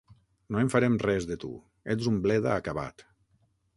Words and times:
No 0.53 0.61
en 0.61 0.71
farem 0.75 0.95
res, 1.03 1.27
de 1.31 1.37
tu: 1.43 1.51
ets 1.97 2.09
un 2.13 2.19
bleda 2.25 2.57
acabat. 2.63 3.07